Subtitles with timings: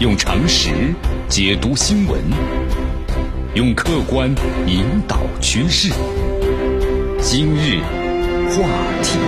[0.00, 0.70] 用常识
[1.28, 2.22] 解读新闻，
[3.56, 4.32] 用客观
[4.64, 5.92] 引导趋势。
[7.20, 7.80] 今日
[8.48, 8.68] 话
[9.02, 9.18] 题，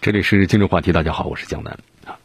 [0.00, 0.90] 这里是今日话题。
[0.90, 2.16] 大家好，我是江南啊。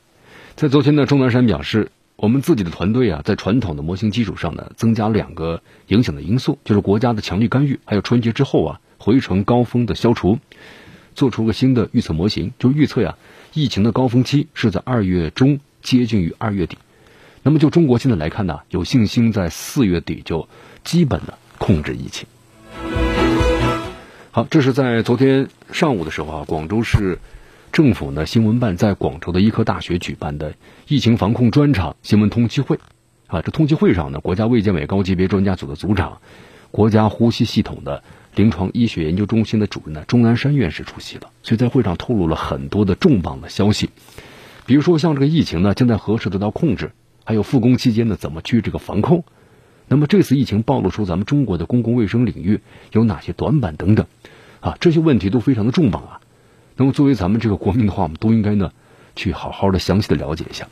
[0.56, 10.40] 在昨天呢，钟南山表示，我们自己的团队啊，在传统的模型基础上呢，增加两个影响的因素，就是国家的强力干预，还有春节之后啊，回城高峰的消除，
[11.14, 13.16] 做出个新的预测模型，就预测呀。
[13.54, 16.78] 疫情的高峰期是在二月中，接近于二月底。
[17.44, 20.48] 那么就中国现在来看呢，有信心在四月底就
[20.84, 22.28] 基本的控制疫情。
[24.32, 27.20] 好，这是在昨天上午的时候啊，广州市
[27.72, 30.56] 政府呢新闻办在广州的医科大学举办的
[30.88, 32.80] 疫情防控专场新闻通气会。
[33.28, 36.22] 啊，这通气会上呢，国家卫健委高级别专家组的组长、
[36.74, 38.04] 国家呼吸系统的。
[38.36, 43.92] 临床医学研究中心的主任呢，钟南山院士出席了，所以在会上透露了很多的重磅的消息，
[44.66, 46.94] 比如说像这个疫情呢，将在何时得到控制，
[47.26, 49.24] 还有复工期间呢怎么去这个防控，
[49.88, 54.08] 那么这次疫情暴露出咱们中国的公共卫生领域有哪些短板等等，
[54.62, 56.20] 啊，这些问题都非常的重磅啊。
[56.76, 58.72] 那么作为咱们这个国民的话，我们都应该呢
[59.16, 60.68] 去好好的详细的了解一下。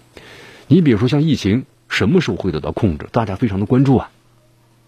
[0.66, 4.10] 你比如说像疫情什么时候会得到控制，大家非常的关注啊，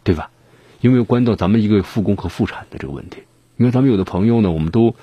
[0.04, 0.32] 对吧？
[0.84, 3.24] 因为关到咱们一个复工和复产的这个问题，
[3.56, 4.96] 因为咱们有的朋友呢，我们都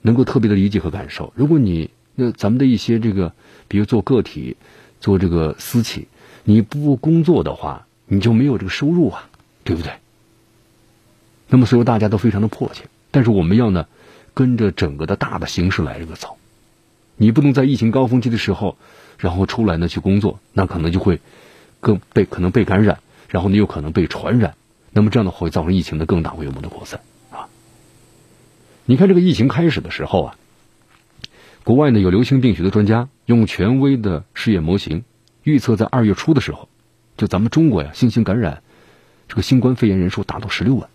[0.00, 1.32] 能够特别的理解和感受。
[1.34, 3.32] 如果你那咱们的一些这个，
[3.66, 4.56] 比如做个体、
[5.00, 6.06] 做这个私企，
[6.44, 9.28] 你不工作的话，你就没有这个收入啊，
[9.64, 9.90] 对不对？
[11.48, 13.88] 那么所以大家都非常的迫切，但是我们要呢
[14.34, 16.36] 跟着整个的大的形势来这个走，
[17.16, 18.76] 你不能在疫情高峰期的时候，
[19.18, 21.18] 然后出来呢去工作，那可能就会
[21.80, 24.54] 更被可能被感染，然后你有可能被传染。
[24.96, 27.48] 那么这样的话会造成疫情的更大规模的扩散啊！
[28.86, 30.36] 你看这个疫情开始的时候啊，
[31.64, 35.04] 国外呢有流行病学的专家用权威的试验模型
[35.42, 36.70] 预测，在二月初的时候，
[37.18, 38.62] 就咱们中国呀新型感染
[39.28, 40.88] 这个新冠肺炎人数达到十六万。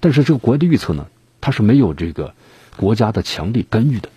[0.00, 1.06] 但是这个国外的预测呢，
[1.40, 2.34] 它是没有这个
[2.76, 4.10] 国家的强力干预的。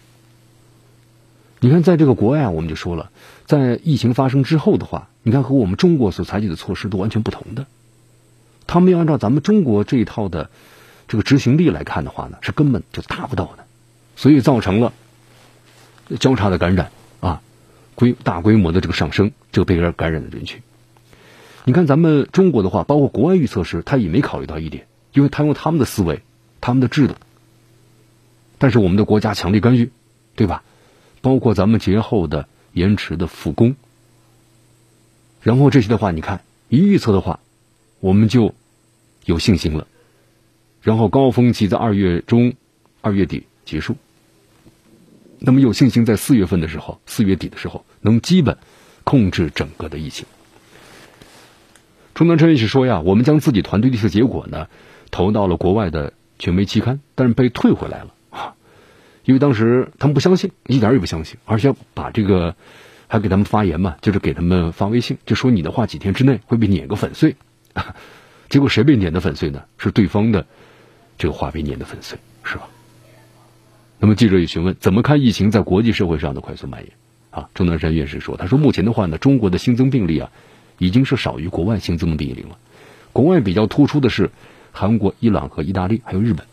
[1.62, 3.10] 你看，在这个国外啊，我们就说了，
[3.46, 7.66] 在疫情发生之后的话，你看和我们中国所采取的措施都完全不同的。
[8.70, 10.52] 他们要按照咱们中国这一套的
[11.08, 13.66] 这个执行力来看的话呢，是根本就达不到的，
[14.16, 14.94] 所以造成了
[16.20, 17.42] 交叉的感染啊，
[17.96, 20.62] 规大规模的这个上升，这个被感染的人群。
[21.66, 26.22] 你看咱们中国的话，包括国外预测时，他也没考虑到一点，因为他用他们的思维、
[26.62, 27.16] 他们的制度，
[28.60, 29.90] 但是我们的国家强力干预，
[30.36, 30.62] 对吧？
[31.22, 33.76] 包括咱们节后的延迟的复工，
[35.42, 37.40] 然后这些的话，你看一预测的话，
[38.00, 38.54] 我们就。
[39.26, 39.86] 有信心了，
[40.82, 42.54] 然后高峰期在二月中、
[43.02, 43.96] 二月底结束。
[45.38, 48.58] 那么有信心在四月份的时候、四月底的时候能基本
[49.04, 50.26] 控制整个的疫情。
[52.16, 54.68] 钟南春院士说呀，我们将自己团队的一些结果呢
[55.12, 58.56] 投到了国外的权威期刊，但是被退回来了啊，
[59.26, 62.56] 因为当时他们不相信，一点也不相信，而且把这个
[63.08, 67.36] 还给他们发言嘛，就是给他们发微信，就说你的话几天之内会被碾个粉碎。
[68.50, 69.64] 结果谁被碾得粉碎呢？
[69.78, 70.46] 是对方的
[71.18, 72.68] 这个话被碾得粉碎，是吧？
[74.00, 76.92] 那么记者也询问怎么看疫情在国际社会上的快速蔓延？
[77.32, 80.32] 啊，钟南山院士说：“他说目前的话呢，中国的新增病例啊，
[80.80, 82.58] 已经是少于国外新增的病例了。
[83.14, 84.32] 国外比较突出的是
[84.72, 86.48] 韩国、伊朗和意大利，还有日本。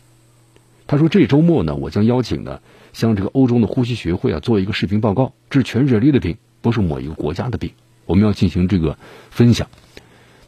[0.87, 2.61] 他说这周末呢，我将邀请呢，
[2.93, 7.71] 向这个欧洲的呼吸学会啊做一个视频报告，这是全人类的病，不是某一个国家的病，
[8.05, 8.99] 我们要进行这个
[9.31, 9.67] 分享。”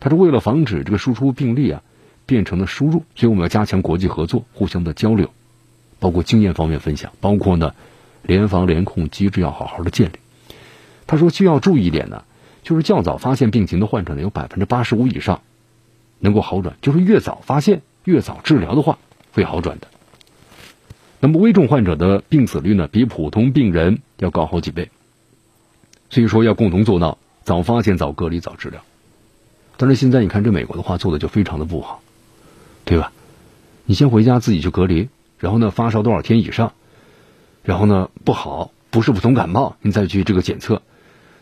[0.00, 1.82] 他是为了防止这个输出病例啊
[2.26, 5.30] 变成了输入，所以我们要加强国际合作，互相的交流，
[5.98, 7.74] 包括经验方面分享，包括呢
[8.22, 10.18] 联防联控机制要好好的建立。
[11.06, 12.24] 他说需要注意一点呢，
[12.62, 15.40] 就是较早发现病情的患者呢有百分之八十五以上
[16.18, 18.98] 能够好转，就是越早发现越早治疗的话
[19.32, 19.88] 会好转的。
[21.20, 24.90] 那么危重患者的病死率呢比普通病人要高好几倍，
[26.10, 28.82] 所以说要共同做到早发现、早隔离、早治疗。
[29.80, 32.02] 但是现在你看，这美国的话做的就非常的不好，
[32.84, 33.12] 对吧？
[33.86, 35.08] 你先回家自己去隔离，
[35.38, 36.72] 然后呢发烧多少天以上，
[37.62, 40.82] 然后呢不好，不是普通感冒，你再去这个检测，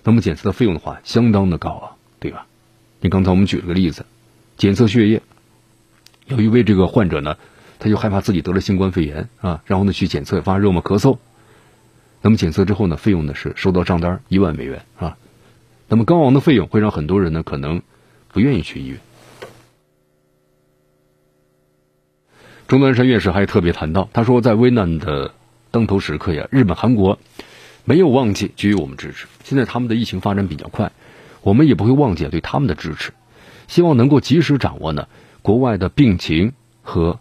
[0.05, 1.87] 那么检测的费用的话相当的高啊，
[2.21, 2.47] 对吧？
[3.01, 4.05] 你刚才我们举了个例子，
[4.59, 5.23] 检测血液，
[6.27, 7.39] 有一位这个患者呢，
[7.79, 11.17] 他就害怕自己得了新冠肺炎啊，然后呢去检测发热嘛咳嗽，
[12.21, 15.17] 那么检测之后呢，费用呢是收到账单一万美元啊，
[15.89, 17.81] 那么高昂的费用会让很多人呢可能。
[18.37, 19.01] 不愿意去医院。
[22.69, 25.33] 钟南山院士还特别谈到，他说，在危难的
[25.71, 27.19] 当头时刻呀，日本、韩国
[27.87, 29.27] 没有忘记给予我们支持。
[29.43, 30.93] 现在他们的疫情发展比较快，
[31.41, 33.15] 我们也不会忘记对他们的支持。
[33.69, 35.09] 希望能够及时掌握呢
[35.41, 37.19] 国外的病情和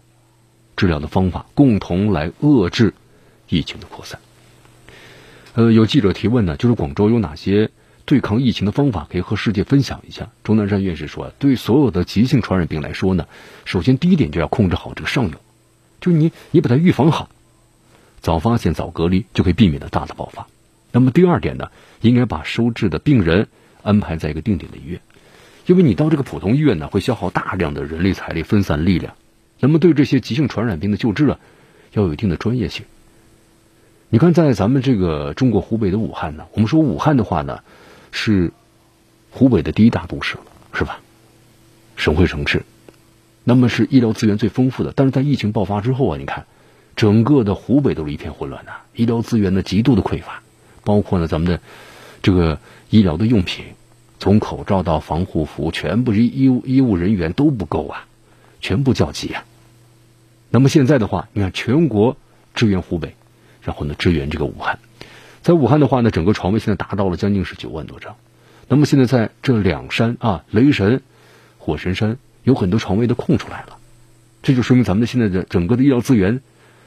[0.76, 2.92] 治疗的方法，共同来遏制
[3.48, 4.20] 疫情的扩散。
[5.54, 7.70] 呃，有记者提问呢，就是广州有哪些
[8.06, 10.30] 对抗疫情的方法可以和世界分享一下？
[10.44, 13.26] 钟南山院士说，对所有的急性传染病来说呢，
[13.64, 15.32] 首先第一点就要控制好这个上游，
[16.00, 17.28] 就你你把它预防好，
[18.20, 20.46] 早发现早隔离就可以避免了大的爆发。
[20.92, 21.70] 那么第二点呢，
[22.00, 23.48] 应该把收治的病人
[23.82, 25.00] 安排在一个定点的医院，
[25.66, 29.14] 因为你到这个普通医院呢，会消耗大量的人力财力，分散力量。
[29.58, 31.40] 那么对这些急性传染病的救治啊，
[31.92, 32.86] 要有一定的专业性。
[34.08, 37.64] 你看，在咱们这个中国湖北的武汉呢，我们说武汉的话呢，
[38.18, 38.50] 是
[39.30, 41.00] 湖北的第一大都市了，是吧？
[41.96, 42.64] 省会城市，
[43.44, 44.94] 那么是医疗资源最丰富的。
[44.96, 46.46] 但是在疫情爆发之后啊，你看，
[46.96, 50.42] 整个的湖北都是一片混乱呐，医疗资源呢极度的匮乏，
[50.82, 51.60] 包括呢咱们的
[52.22, 52.58] 这个
[52.88, 53.66] 医疗的用品，
[54.18, 58.06] 从口罩到防护服，全部医医务医务人员都不够啊，
[58.62, 59.44] 全部叫急啊。
[60.48, 62.16] 那么现在的话，你看全国
[62.54, 63.14] 支援湖北。
[63.62, 64.78] 然后呢，支援这个武汉，
[65.46, 68.16] 在武汉的话呢，整个床位现在达到了将近是九万多张。
[68.66, 71.02] 那么现在在这两山啊，雷神、
[71.56, 73.76] 火神山有很多床位都空出来了，
[74.42, 76.40] 这就说明咱们的现在的整个的医疗资源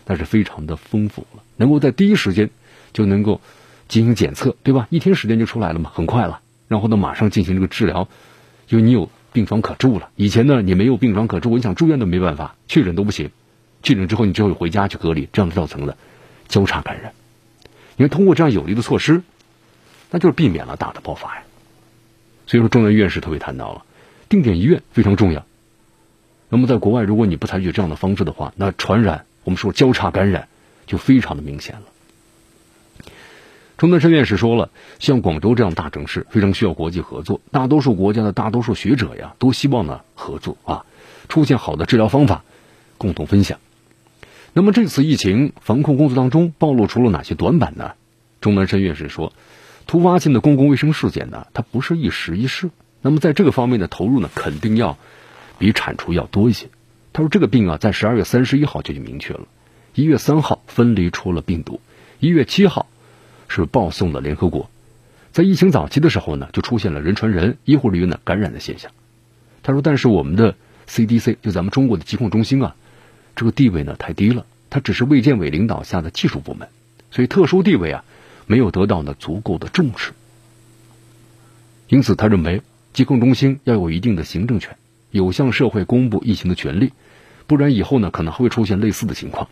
[0.06, 2.50] 那是非常的丰富了，能够在第一时间
[2.92, 3.40] 就能够
[3.88, 4.88] 进行检测，对吧？
[4.90, 6.42] 一天时间就出来了嘛，很快了。
[6.68, 8.10] 然后呢，马上进行这个治疗，
[8.68, 10.10] 因为你有病床可住了。
[10.18, 13.32] 以前呢，你没有病床可住，你想住院都没办法，确诊都不行，
[13.84, 15.96] 确诊之后你只有回家去隔离，这样造成的。
[16.50, 17.14] 交叉感染，
[18.00, 19.24] 因为通过这样有力的措施，
[20.10, 21.44] 那就是避免了大的爆发呀。
[22.48, 23.86] 所以说，中南院士特别谈到了
[24.30, 25.46] 定点医院非常重要。
[26.48, 30.48] 那么，在国外，如果你不采取这样的方式的话，那传染我们说交叉感染
[30.88, 31.82] 就非常的明显了。
[33.78, 34.70] 钟南山院士说了，
[35.00, 40.86] 像广州这样大城市非常需要国际合作，大多数国家的大多数学者呀都希望呢合作啊，
[41.28, 42.46] 出现好的治疗方法，
[42.98, 43.60] 共同分享。
[44.54, 47.94] 那么这次疫情防控工作当中暴露出了哪些短板呢？
[48.42, 49.34] 钟南山院士说，
[49.86, 52.70] 突发性的公共卫生事件呢，它不是一时一事。
[53.02, 54.98] 那么在这个方面的投入呢，肯定要
[55.58, 56.68] 比铲除要多一些。
[57.14, 59.48] 他说，这个病啊，在十二月三十一号就已经明确了，
[59.94, 61.80] 一月三号分离出了病毒，
[62.20, 62.88] 一月七号
[63.48, 64.70] 是报送了联合国。
[65.32, 68.92] 在疫情早期的时候呢，就出现了人传人、医护人员呢感染的现象。
[69.64, 70.56] 他说，但是我们的
[70.88, 72.76] CDC 就咱们中国的疾控中心啊。
[73.40, 76.68] 这个地位呢太低了，他只是卫健委领导下的技术部门，
[77.10, 78.04] 所以特殊地位啊
[78.48, 80.12] 没有得到呢足够的重视。
[81.88, 84.76] 因此，他认为疾控中心要有一定的行政权，
[85.12, 86.92] 有向社会公布疫情的权利，
[87.48, 89.48] 不然以后呢可能还会出现类似的情况。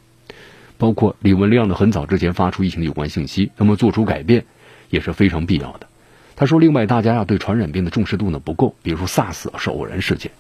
[0.78, 4.44] 包括李文亮呢很早之前发出疫情的有关信息，那么做出改变
[4.90, 5.88] 也是非常必要的。
[6.36, 10.34] 他说，另外大家呀对传染病的重视度呢不够，比如说 SARS 是偶然事件，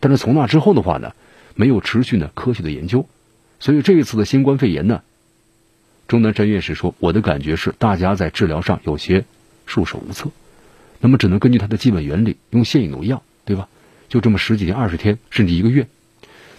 [0.00, 1.14] 但是从那之后的话呢。
[1.54, 3.08] 没有持续呢科学的研究，
[3.58, 5.02] 所以这一次的新冠肺炎呢，
[6.08, 9.24] 钟南山院士说：“我的感觉是，大家在治疗上有些
[9.66, 10.30] 束手无策，
[11.00, 13.68] 那么只能根据它的基本原理，用现有的药，对吧？
[14.08, 15.86] 就这么十几天、二十天，甚至一个月，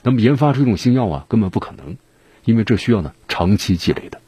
[0.03, 1.97] 那么研发出一种新药啊，根本不可能，
[2.45, 4.19] 因为这需要呢长期积累的。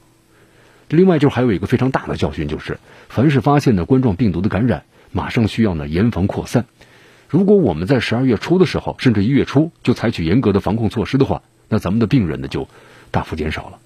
[0.90, 2.80] 另外，就是还有一个非常大的教训，就是
[3.10, 6.66] 凡是发现的冠状病毒的感染，马上需要呢严防扩散。”
[7.34, 12.68] 如果我们在十二月初的时候，甚至一月初就采取严格的防控措施的话，那咱们的病人呢就
[13.10, 13.80] 大幅减少了。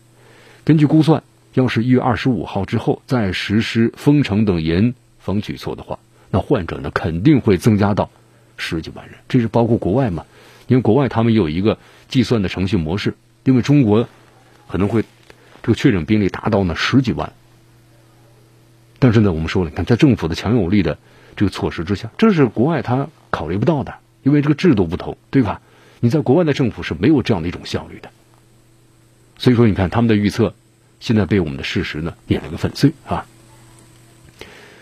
[0.66, 1.24] 根据估算，
[1.54, 5.98] 要是一月二十五号之后再实施封城等严防举措的话，
[6.30, 8.10] 那患者呢肯定会增加到
[8.58, 9.16] 十几万人。
[9.30, 10.26] 这是包括国外嘛？
[10.68, 11.78] 因为国外他们有一个
[12.10, 13.14] 计算的程序模式，
[13.46, 14.10] 因为中国
[14.68, 15.06] 可能会
[15.64, 17.32] 这个确诊病例达到呢十几万。
[19.00, 20.98] 但是呢，我们说了，你看在政府的强有力的
[21.38, 23.08] 这个措施之下，这是国外他。
[23.38, 25.62] 考虑不到的，因为这个制度不同，对吧？
[26.00, 28.10] 你在国外的政府是没有这样的一种效率的，
[29.38, 30.56] 所以说，你看他们的预测，
[31.00, 33.28] 现在被我们的事实呢碾了个粉碎啊。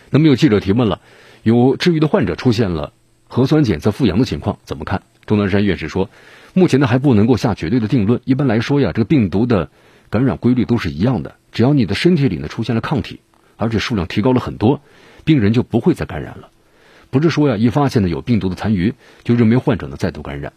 [0.09, 1.01] 那么有记者提问了，
[1.43, 2.93] 有治愈的患者出现了
[3.27, 5.03] 核酸检测复阳的情况，怎么看？
[5.25, 6.09] 钟南山院士说，
[6.53, 8.21] 目前呢还不能够下绝对的定论。
[8.23, 9.69] 一般来说呀，这个病毒的
[10.09, 13.19] 感染规律都是一样的，只要你的身体里呢出现了抗体，
[13.57, 14.81] 而且数量提高了很多，
[15.25, 16.49] 病人就不会再感染了。
[17.19, 18.93] 不是说呀，一发现呢有病毒的残余，
[19.23, 20.51] 就认为患者呢再度感染，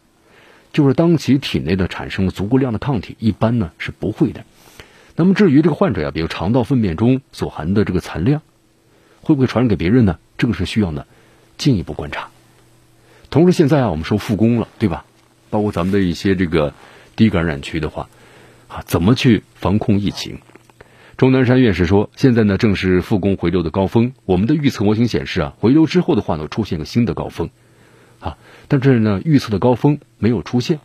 [0.73, 4.45] 就是当其体内的产生了足够量的抗体，一般呢是不会的。
[5.15, 8.43] 那么至于这个患者呀，比如肠道粪便中所含的这个残量，
[9.21, 10.19] 会不会传染给别人呢？
[10.37, 11.07] 这个是需要呢
[11.57, 12.29] 进一步观察。
[13.31, 15.05] 同时，现在啊，我们说复工了，对吧？
[15.51, 16.75] 包括咱们的一些这个
[17.15, 18.09] 低感染区的话，
[18.67, 20.41] 啊，怎么去防控疫情？
[21.19, 24.13] 钟南山院士说：“现在呢，正是复工回流的高峰。
[24.25, 27.51] 我们的预测模型显示啊，回流之后的话呢，出现个新的高峰，
[28.21, 30.79] 啊，但是呢，预测的高峰没有出现。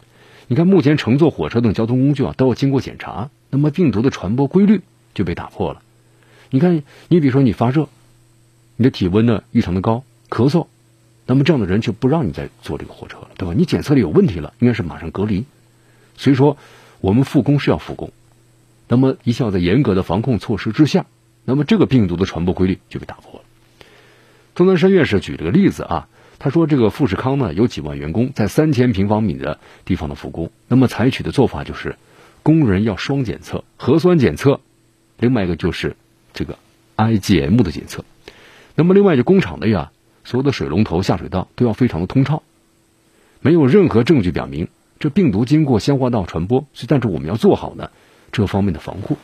[0.48, 4.82] 你看，目前乘坐火车等交通工具啊，都要经过检查，那么病毒的传播规律
[5.13, 5.84] 就被打破了。
[6.50, 7.88] 你看，你比如说你发热，
[8.75, 10.66] 你的体温呢异常的高，咳嗽，
[11.28, 13.54] 那么这样的人就不让你再坐这个火车了，对吧？
[13.56, 15.46] 你检测里有问题了，应该是马上隔离。
[16.18, 16.58] 所以说，
[17.02, 18.12] 我们复工是要复工。”
[18.88, 21.06] 那么，一向在严格的防控措施之下，
[21.46, 23.46] 那么这个病毒的传播规律就被打破了。
[24.56, 31.96] 钟南山院士举了个例子啊，他说这个富士康呢有几万员工在三千平方米的地方的复工，那么采取的做法就是
[32.44, 34.60] 工人要双检测，核酸检测，
[35.18, 35.96] 另外一个就是
[36.34, 36.60] 这个
[36.98, 38.06] IgM 的检测。
[38.75, 39.92] 那么另外就工厂内呀，
[40.24, 42.44] 所有的水龙头、下水道都要非常的通畅，
[43.40, 44.68] 没有任何证据表明
[45.00, 47.90] 这病毒经过消化道传播，所以但是我们要做好呢。
[48.34, 49.18] 这方面的防护。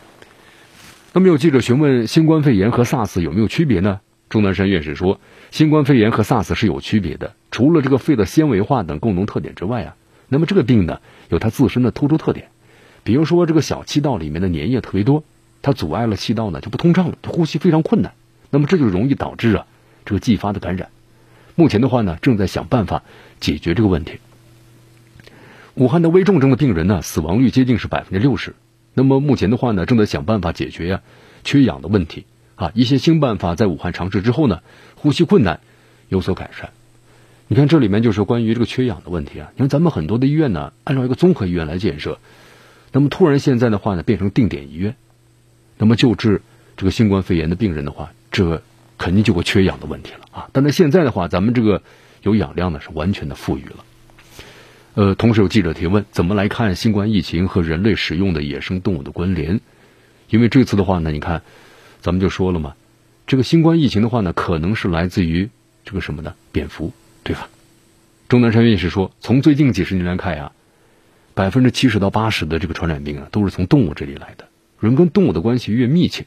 [1.11, 3.99] 那么有记者询问新冠肺炎和 SARS 有没有区别呢？
[4.29, 7.33] 钟南山院士说，新冠肺炎和 SARS 是有区别的。
[7.49, 9.95] 除了这个肺的纤维化等共同特点之外啊，
[10.27, 12.49] 那么这个病呢有它自身的突出特点，
[13.03, 15.23] 比如说这个小气道里面的粘液特别多，
[15.63, 18.13] 它阻碍了气道呢就不通畅了，呼吸非常困难。
[18.51, 19.65] 那么这就容易导致啊
[20.05, 20.89] 这个继发的感染。
[21.55, 23.01] 目前的话呢，正在想办法
[23.39, 24.19] 解决这个问题。
[25.73, 28.53] 武汉的危重症的病人呢，死亡率接近是百分之六十。
[28.93, 31.01] 那么目前的话呢，正在想办法解决呀
[31.43, 32.71] 缺氧的问题啊。
[32.73, 34.61] 一些新办法在武汉尝试之后呢，
[34.95, 35.59] 呼吸困难
[36.09, 36.71] 有所改善。
[37.47, 39.51] 你看这里面就是关于这个缺氧的问题啊。
[39.55, 42.19] 你看咱们很多的医院呢，按照一个综合医院来建设，
[42.91, 44.95] 那么突然现在的话呢，变成定点医院，
[45.77, 46.41] 那么救治
[46.77, 48.61] 这个新冠肺炎的病人的话，这
[48.97, 50.49] 肯定就会缺氧的问题了啊。
[50.51, 51.81] 但是现在的话，咱们这个
[52.21, 53.85] 有氧量呢是完全的富裕了。
[54.99, 59.61] 呃，同时有记者提问，怎么来看新冠疫情和人类使用的野生动物的关联？
[60.29, 61.41] 因为这次的话呢，你看，
[62.01, 62.75] 咱们就说了嘛，
[63.25, 65.49] 这个新冠疫情的话呢，可能是来自于
[65.85, 66.35] 这个什么呢？
[66.51, 66.91] 蝙蝠，
[67.23, 67.47] 对吧？
[68.27, 70.51] 钟南山院士说，从最近几十年来看呀，
[71.33, 74.49] 百分之七十到八十的这个传染病啊，都是从动物这里来的。
[74.81, 76.25] 人跟动物的关系越密切，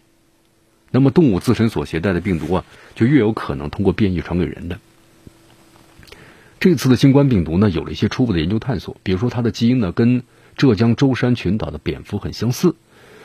[0.91, 2.65] 那么动物自身所携带的病毒啊，
[2.95, 4.79] 就越有可能通过变异传给人的。
[6.63, 10.23] 这次的新冠病毒呢，有了一些初步的研究探索，比如说它的基因呢，跟
[10.57, 12.77] 浙江舟山群岛的蝙蝠很相似。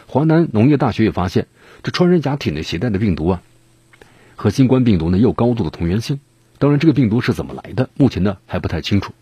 [0.07, 1.45] 华南农业大学也发现，
[1.83, 3.43] 这穿山甲体内携带的病毒啊，
[4.35, 6.19] 和新冠病毒呢有高度的同源性。
[6.57, 9.13] 当然，这个病毒是怎么来的，目前呢还不太清楚。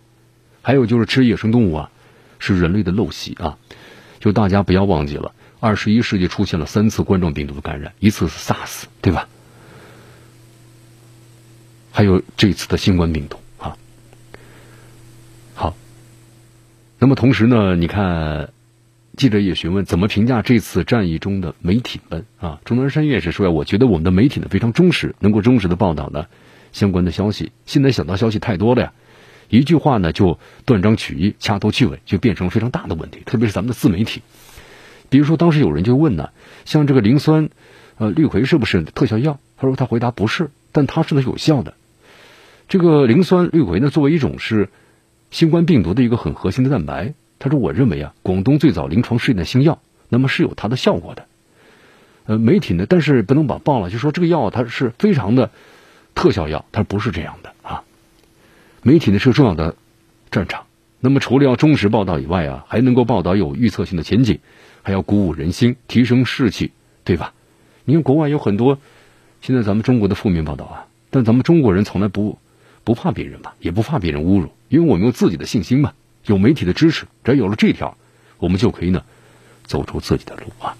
[0.62, 1.91] 还有就是吃野生动物啊，
[2.39, 3.57] 是人类的陋习啊。
[4.22, 9.27] 就大家不要忘记了，二十一世纪出现了三次冠状病毒的感染，一次是 SARS，对吧？
[11.91, 13.39] 还有这次的新冠病毒。
[17.05, 18.50] 那么同时呢，你看，
[19.15, 22.59] 记者也询问怎么评价这次战役中的媒体们啊？
[22.65, 26.25] 钟南山院士说呀，我觉得我们的媒体呢非常忠实，能够忠实的报道呢
[26.71, 27.51] 相关的消息。
[27.67, 28.93] 现在想到消息太多了呀，
[29.50, 33.19] 一句话呢就断章取义、掐头去尾，就变成了非常大的问题。
[33.24, 34.24] 特别是咱们的自媒体，
[35.12, 36.31] 比如说当时有人就问呢，
[36.65, 37.50] 像这个磷酸
[38.00, 39.39] 呃氯喹是不是特效药？
[39.57, 41.75] 他说他回答不是，但它是呢有效的。
[42.67, 44.69] 这个磷酸氯喹呢作为一种是。
[45.32, 51.25] 新冠病毒的一个很核心的蛋白，他说：“我认为啊，广东最早临床试验的新药，那么是有它的效果的。
[52.25, 55.51] 呃，媒体呢，但是不能把报了，就说这个药它是非常的
[56.15, 57.84] 特效药，它不是这样的啊。
[58.82, 59.75] 媒体呢是重要的
[60.32, 60.65] 战场，
[61.01, 64.39] 那么除了要忠实报道以外啊，还能够报道有预测性的前景，
[64.84, 66.72] 还要鼓舞人心，提升士气，
[67.03, 67.34] 对吧？
[67.84, 68.79] 你看国外有很多
[69.41, 72.39] 现在咱们中国的负面报道啊，但咱们中国人从来不
[72.84, 75.94] 不怕别人吧，也不怕别人侮辱。”因为我们有自己的信心嘛，
[76.25, 77.96] 有媒体的支持，只要有了这条，
[78.39, 79.05] 我们就可以呢
[79.63, 80.75] 走出自己的路啊。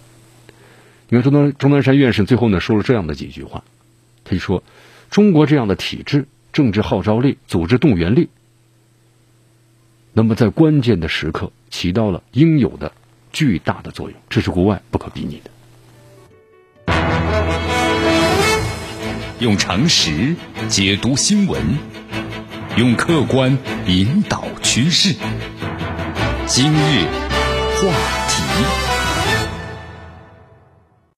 [1.08, 3.64] 你看钟南钟南山院士最后呢说了这样的几句话，
[4.26, 4.64] 他就说：
[5.10, 8.28] 中国这样的体制、政治号召力、组织动员力，
[10.12, 12.92] 那么在关键的时刻起到了应有的
[13.32, 15.50] 巨大的作用，这是国外不可比拟的。
[19.40, 20.36] 用常识
[20.68, 22.05] 解读新闻。
[22.78, 25.16] 用客观引导趋势。
[26.46, 27.06] 今日
[27.78, 27.88] 话
[28.20, 28.25] 题。